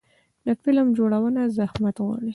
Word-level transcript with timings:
د 0.45 0.47
فلم 0.61 0.87
جوړونه 0.97 1.41
زحمت 1.57 1.95
غواړي. 2.05 2.29